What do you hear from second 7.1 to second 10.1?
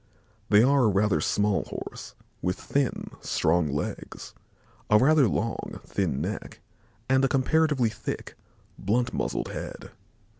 a comparatively thick, blunt muzzled head.